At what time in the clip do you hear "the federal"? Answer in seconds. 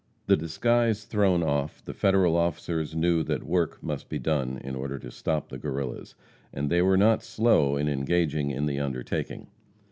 1.85-2.35